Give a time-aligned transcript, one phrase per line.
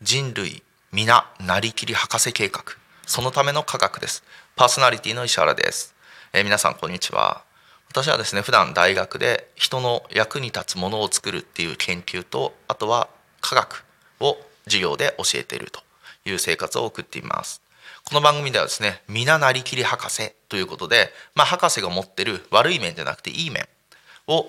[0.00, 2.64] 人類皆なりきり博士計画。
[3.06, 4.24] そのための科学です。
[4.56, 5.94] パーソナリティの石原です、
[6.32, 7.44] えー皆さんこんにちは。
[7.90, 13.10] 私はですね普段大学で人の役に立つものを作るっていう研究とあとは
[13.42, 13.84] 科学
[14.20, 15.82] を授業で教えていると
[16.24, 17.67] いう生活を送っています。
[18.04, 23.66] この番組ではですね皆なりきり博士ということでまあ博士が持ってる悪い面じゃなくていい面
[24.26, 24.46] を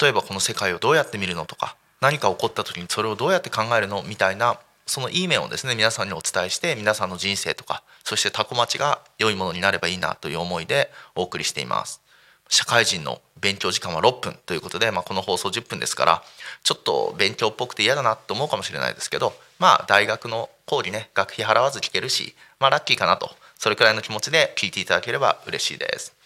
[0.00, 12.00] 例えばこの世界をどうやって見るのとか何か起こった時にそれをどうやって考えるのみたいなそのいい面をですね皆さんにお伝えして皆さんの人生とかそしてタコ町が良いものになればいいなという思いでお送りしています。
[12.48, 16.22] 社会人の勉強時間は6分ということで、まあ、この放送10分ですから
[16.62, 26.16] ちょっと勉強っぽくて嫌だなと思うかもしれないですけどまあ大学の講義ね学費払わず聞けるしまあラッキーかなとそれくらいの気持ちで聞いていただければ嬉しいです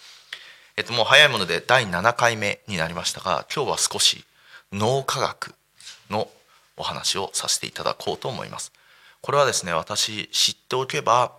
[0.81, 4.25] えっと、もう早いもので第7回目になりましたが今日は少し
[4.73, 5.55] 脳科学
[6.09, 6.27] の
[6.79, 8.73] お話をさせていただこうと思います。
[9.21, 11.33] これはですね私知っておけば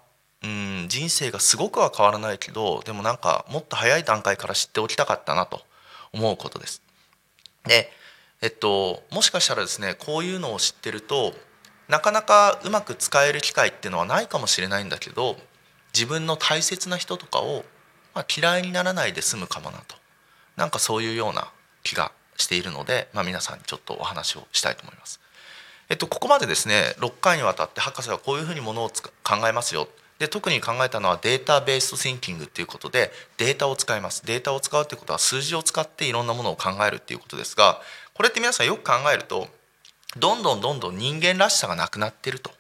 [0.44, 5.62] うん人生がすごくは変わらないけどでもなんかもっと早い段階から知っておきたかったなと
[6.14, 6.84] 思うことです。
[7.66, 7.92] で
[8.42, 11.34] えっともしかしたらですねこういうのを知ってると
[11.92, 15.36] なかなかうまく使える機会っていうのはないかもしれないんだけど
[15.94, 17.64] 自分の大切な人とかを
[18.14, 19.96] まあ、嫌いにならないで済むかもなと。
[20.58, 21.52] なんかそういうような
[21.84, 25.20] 気がしているので、まあ、皆さんにちょっとお話をしたいと思います。
[25.90, 29.12] えっと、ここまでですね6回にわたって博士はこういうふうにものをつ考
[29.48, 29.88] えますよ。
[30.20, 34.26] で特に考えたのはデータベースシンキングっていうことでデータを使います。
[34.26, 37.82] データを使うっていうことは数字を使っていろんなものを考えるっていうことですが
[38.14, 39.48] これって皆さんよく考えると
[40.18, 42.52] どんどんどんどん人間らしさがなくなってると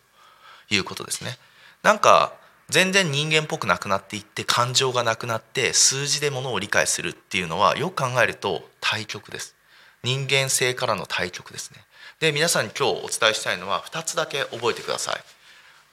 [0.70, 1.38] いうことですね。
[1.84, 2.34] なんか
[2.70, 9.56] 全然人間っぽくなくなっていって感情がなくなって数字でものを理解するっていうのはよく考えると対極です。
[10.04, 11.80] 人間性からの対極ですね。
[12.22, 15.16] で皆さんに今日お伝えしたいのは2つだけ覚えてください。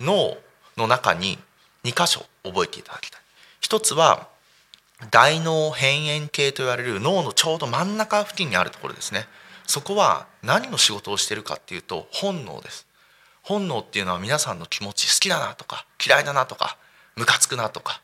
[0.01, 0.37] 脳
[0.77, 1.39] の中に
[1.85, 3.21] 2箇所覚えていただきたい。
[3.61, 4.29] 一つは
[5.11, 9.27] 大脳辺縁系と言われる脳のちょうど真ん中付近にあるところですね。
[9.69, 12.87] そこは何の仕事をしてるかっていうと本能です。
[13.43, 16.79] 本能っていうのは皆さんの気持ち好きだなとか嫌いだなとか
[17.17, 18.01] ムカつくなとか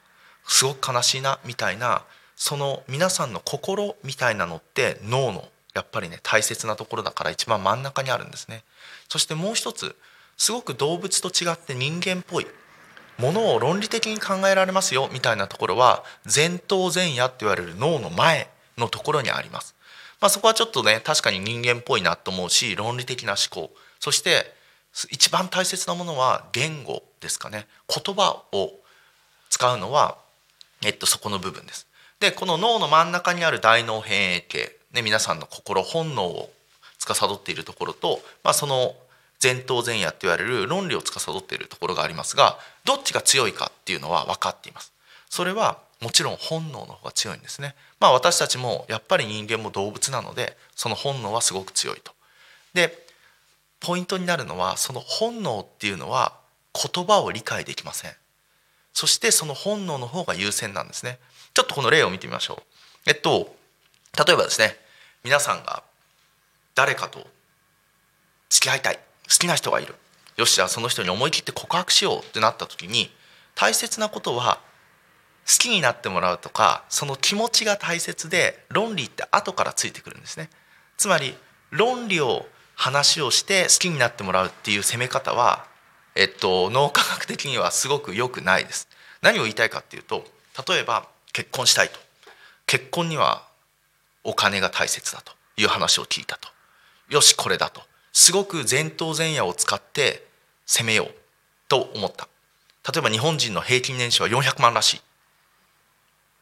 [0.46, 2.04] すごく悲しいなみたいな
[2.36, 8.62] その皆さんの心みたいなのって脳のやっぱりね大切なところだから一番真ん中にあるんですね。
[9.08, 9.96] そしてもう一つ
[10.36, 12.46] すごく動物と違って人間っぽい
[13.18, 19.74] ものを論理的に考えられますよみたいなところは前頭前野って言われる脳の前のところにあります、
[20.20, 24.52] まあ、そこはちょっとね確かに人間っぽいなと思うし論理的な思考そして
[25.10, 28.72] 一番大切なものは言語ですかね言葉を
[29.50, 30.18] 使うのは、
[30.84, 31.86] えっと、そこの部分です。
[32.20, 36.50] でこの脳の真ん中にある大脳辺縁系、ね、皆さんの心本能を
[36.98, 38.94] 司っているところと、まあ、その
[39.42, 44.92] 前頭前野って言われる論理を司っているところがありますがどっちが強いかっていうのは分かっています。
[45.28, 47.74] それはもちろん本能の方が強いんですね。
[47.98, 52.12] まあ私たちもやっぱり人間も動物なのでその本能はすごく強いと。
[52.74, 53.06] で
[53.80, 56.34] ポイントになるのはその本能っていうのは
[56.74, 58.12] 言葉を理解できません。
[58.92, 61.18] そしてその本能の方が優先なんですね。
[61.54, 62.62] ちょっとこの例を見てみましょ
[63.06, 63.10] う。
[63.10, 63.56] えっと
[64.26, 64.76] 例えばですね
[65.24, 65.82] 皆さんが
[66.74, 67.26] 誰かと
[68.50, 68.96] 付き合いたい。
[68.96, 69.94] 好きな人がいる。
[70.36, 73.10] よしじゃあその人に思い切って告白しようってなった時に
[73.54, 74.60] 大切なことは
[75.46, 80.48] 好きになってもらうとかその気持ちが大切で論理って後からついてくるんですね。
[80.96, 81.34] つまり
[81.70, 82.46] 論理を
[82.76, 85.66] 話をして好きになってもらうっていう攻め方は、
[86.14, 88.88] えっと、脳科学的にはすごく良くないです。
[89.22, 90.24] 何を言いたいかっていうと
[90.68, 91.98] 例えば結婚したいと。
[92.66, 93.46] 結婚には
[94.22, 95.34] お金が大切だと。
[95.56, 96.48] いう話を聞いたと。
[97.08, 97.82] よしこれだと。
[98.12, 100.26] すごく前頭前野を使って
[100.66, 101.14] 攻めよう
[101.68, 102.28] と思った。
[102.92, 105.00] 例えば日本人の平均年収は400万らしい。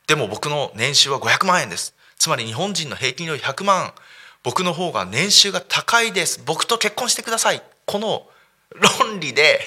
[0.07, 1.95] でも僕の年収は500万円です。
[2.19, 3.93] つまり日本人の平均より100万
[4.43, 6.43] 僕の方が年収が高いです。
[6.45, 7.63] 僕と結婚してください。
[7.87, 8.27] この
[9.01, 9.61] 論理で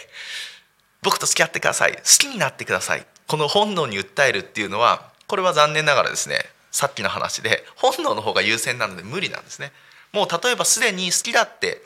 [1.02, 1.94] 僕と付き合ってください。
[1.94, 3.06] 好きになってください。
[3.28, 6.40] この本能に訴えるっていうのはこれは残念ながらですね
[6.72, 9.72] さっきの話で本能の方が優先なので無理なんですね。
[10.14, 11.82] もう例えばすでに好きだって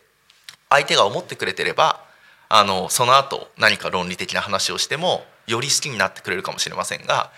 [0.69, 2.04] 相手が思ってくれてれば
[2.48, 7.31] あのその後何か論理的な話をしてもより好きになってくれるかもしれませんが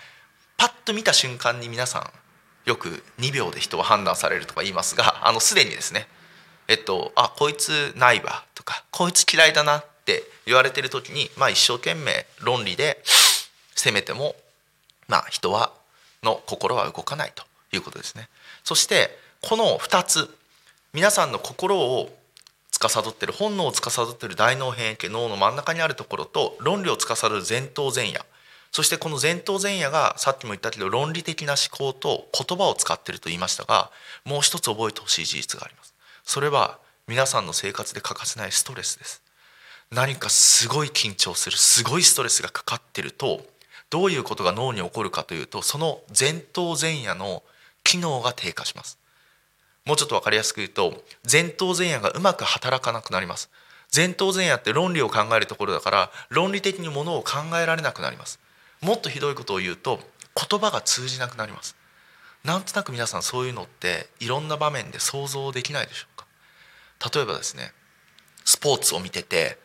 [0.62, 6.06] パッと見た瞬間に皆さんよく2秒で人は判断されるとか言いますが あのすでにですね
[6.68, 13.02] えっとあこいつないわとかこいつ嫌いだなって言われてる時にまあ一生懸命論理で
[13.74, 14.36] 責めても
[15.08, 15.72] まあ人は
[16.22, 17.42] の心は動かないと
[17.72, 18.28] いうことですね。
[18.62, 20.32] そしてこの2つ
[20.92, 22.16] 皆さんの心を
[22.70, 28.24] 司ってる本能を司ってる大脳変形脳の真ん中にあるところと論理を司る前頭前野
[28.72, 33.90] そしてこの前頭前野がさっきも言ったけど論理的な思考と言葉を使ってると言いましたが
[34.24, 35.94] もう一つ覚えてほしい事実があります。
[36.24, 39.22] それは皆さんの生活で欠かせないストレスです。
[39.90, 43.44] 何かすごい緊張するすごいストレスがかかってると
[43.90, 47.42] どういうことが脳に起こるかというとその前頭前野の
[47.84, 48.98] 機能が低下します。
[49.84, 50.94] もうちょっと分かりやすく言うと
[51.30, 53.50] 前頭前野がうまく働かなくなります。
[53.94, 58.40] 前頭前野って論理を考えるところだから論理的にものを考えられなくなります。
[58.82, 60.00] もっとひどいことを言うと
[60.50, 61.76] 言葉が通じなくなります。
[62.44, 66.26] なんとなく皆さんそういうのっていろんな場面で想像できないでしょうか。
[67.14, 67.72] 例えばですね
[68.44, 69.58] スポーツを見てて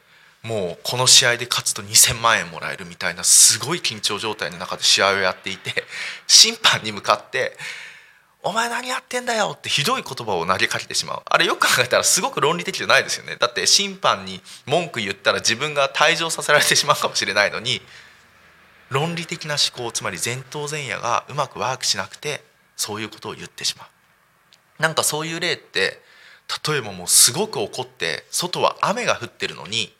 [0.43, 5.83] もうこの試合で勝つと2,000万円もらえるみたいなすごい緊張状態の中で試合をやっていて
[6.27, 7.57] 審判に向かって
[8.43, 11.21] 「お前何やってんだよ」ってひどい言葉を投げかけてしまう。
[11.25, 13.35] あれよく考えたらすごく論理的じゃないですよね。
[13.37, 17.81] だって審判に文句言ったら自分が退場させられてしまうかもしれないのに
[18.89, 22.43] 論理的な思考つまり前頭前野がうまくワークしなくて
[22.75, 24.81] そういうことを言ってしまう。
[24.81, 26.01] なんかそういう例って
[26.67, 29.93] 例えばもうすごく怒って外は雨が降ってるのに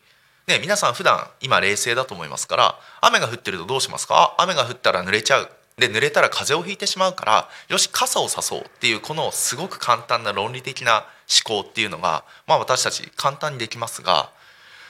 [0.47, 4.33] ね、皆さん普段今冷静だと思いますから雨が降ってるとどうしますか？
[4.37, 5.49] 雨が降ったら濡れちゃう。
[5.77, 11.05] で濡れたら風邪をひいてしまうからよし傘をさそうっていうこのすごく簡単な論理的な
[11.45, 14.31] 思考っていうのが、まあ、私たち簡単にできますが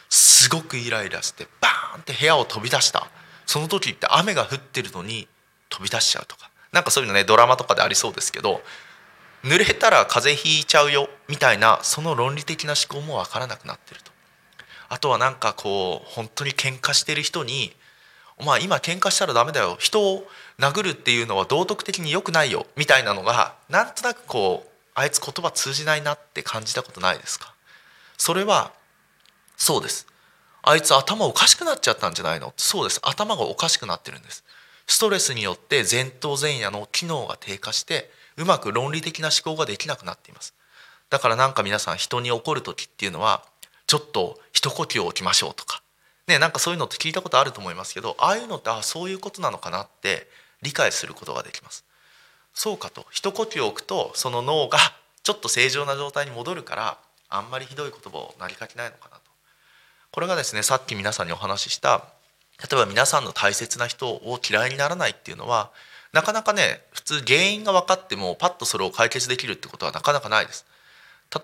[0.09, 3.07] すごくイライラしてバーンって部屋を飛び出した。
[3.47, 5.27] その時って雨が降ってるのに
[5.69, 6.51] 飛び出しちゃうとか。
[6.71, 8.61] なんかそういうのねドラマとかでありそうですけど
[9.43, 14.11] 濡れたら風邪ひいちゃうよみたいなその論理的な思考も分からなくなってると。
[14.89, 17.75] あとはなんかこう本当に喧嘩してる人に
[18.37, 20.29] 「お前今喧嘩したらダメだよ人を
[20.59, 27.53] 殴るっていうのは道徳的に良くないよ」みたいなのがなんとなくこうあいつ言葉通じないなって感じたことないですか？
[28.17, 28.73] それは
[29.55, 30.05] そうです。
[30.67, 32.53] あいつ頭おかしくなっちゃったんじゃないの？
[32.57, 32.99] そうです。
[33.01, 34.43] 頭がおかしくなってるんです。
[34.85, 40.53] ストレスによって前頭前野の機能が低下してうまく論理的な思考ができなくなっています。
[41.09, 43.45] だからなんか皆さん人に怒る時っていうのは
[43.87, 45.81] ちょっと一呼吸置きましょうとか。
[46.27, 50.27] ねなんかそういうのって聞いたことあると思いますけどああいうのってあそういうことなのかなって
[50.61, 51.85] 理解することができます。
[52.53, 53.05] そうかと。
[53.11, 54.79] 一呼吸置くとその脳が
[55.23, 56.97] ちょっと正常な状態に戻るから
[57.29, 59.26] あんまりひどい言葉をなりかけないのかなと。
[60.17, 62.07] これがですねさっき皆さんにお話しした
[62.59, 65.69] 例えば皆さんの大切な人を嫌いにならないっていうのは
[66.11, 70.65] なかなかね普通原因が分かってもパッとそれを解決できるってことはなかなかないです。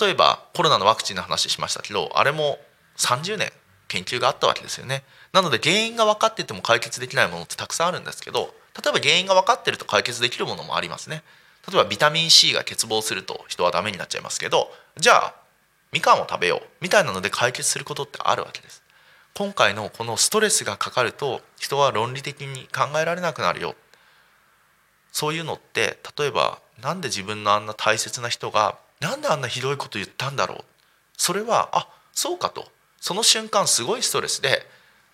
[0.02, 2.58] 例えばコロナのワクチンの話しましたけどあれも
[2.98, 3.52] 30年
[3.90, 5.04] 研究があったわけですよね。
[5.34, 11.22] なので原因が分かってても解決できないものってたくさんあるんですけど例えば原因が分かってると解決できるものもありますね。
[11.72, 15.43] 例えばビタミン C が欠乏すると人はダメになっちゃいますけどじゃあ
[15.94, 18.82] みかんを食べようみたいなので解決することってあるわけです。
[19.36, 23.76] 今回のこのストレスがかかると人は論理的に考えられなくなるよ。
[25.12, 30.64] そういうのって例えば何で自分のあんな大切な人がなんであんなひどいこと言ったんだろう。
[31.16, 32.68] それはあそうかと。
[33.00, 34.66] その瞬間すごいストレスで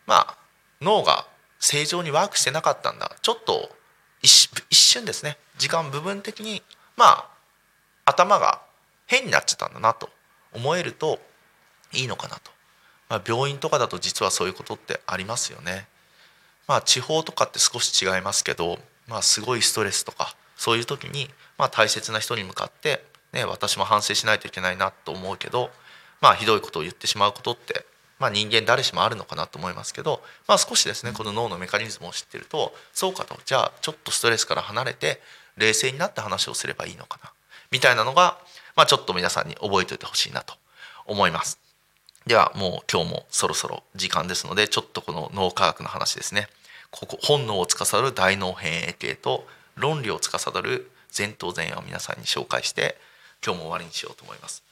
[0.05, 0.37] まあ
[0.81, 1.27] 脳が
[1.59, 3.17] 正常にワークしてなかったんだ。
[3.21, 3.69] ちょっと
[4.21, 4.29] 一
[4.71, 5.37] 瞬ですね。
[5.57, 6.63] 時間部分的に
[6.95, 7.29] まあ
[8.05, 8.61] 頭が
[9.07, 10.09] 変になっちゃったんだなと。
[10.53, 11.19] 思えると
[11.93, 12.51] いいのかなと、
[13.09, 15.87] まあ、病院とかだと実はそういうことってありますよね。
[16.67, 18.77] まあ、地方とかって少し違いますけど、
[19.07, 23.03] まあ、すごいストレスとかそういう時に、まあ、大切な人に向かって
[23.33, 25.69] ね、私も反省しないといけないなと思うけど、
[26.21, 27.85] まあ、ひどいことを言ってしまうことって、
[28.17, 35.21] まあ、人間誰しもあるのかなと思いますけど、まあ、少しですねこの脳のメカニズムを知ってるとそうかとじゃあちょっとストレスから離れて
[35.55, 37.31] 冷静になって話をすればいいのかな
[37.71, 38.39] みたいなのが、
[38.75, 40.55] まあ、ちょっと皆さんに覚えておいてほしいなと
[41.05, 41.59] 思います。
[42.25, 46.47] ではもう今日もそろそろ時間ですのでちょっとこの脳科学の話ですね。
[46.91, 52.97] ここ本能を司る大脳変影系と論理を司る前頭前野を皆さんに紹介して
[53.43, 54.63] 今日も終わりにしようと思います。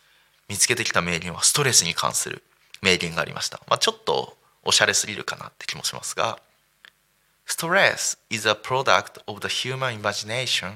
[0.49, 2.41] 見つけてきた名言はストレスに関する
[2.81, 6.39] 名言がありました、まあ、ちょっとおしゃれすぎるかなって気もしますが
[7.47, 10.73] Stress is a product of the human imagination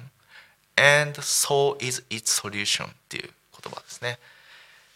[0.75, 3.30] and so is its solution っていう
[3.62, 4.20] 言葉ですね。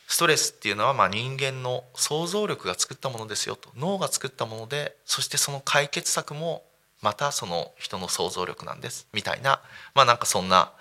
[0.07, 3.69] ストレスっていうのはま人間の想像力が作ったものですよと。
[3.75, 6.63] 脳が作ったものでそしてその解決策も
[7.01, 9.07] またその人の想像力なんです。
[9.13, 9.61] みたいな。
[9.93, 10.71] まあなんかそんな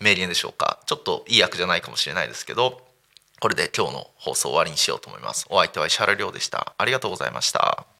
[0.00, 0.80] 名言でしょうか。
[0.86, 2.82] ちょっといい役じゃないかもしれないですけど
[3.40, 5.46] これで今日の放送終わりにしようと思います。
[5.50, 6.74] お相手は石原亮でした。
[6.76, 7.86] ありがとうございました。